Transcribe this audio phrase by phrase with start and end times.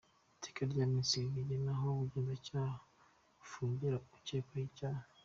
[0.37, 2.75] Iteka rya Minisitiri rigena aho Ubugenzacyaha
[3.39, 5.03] bufungira ukekwaho ibyaha;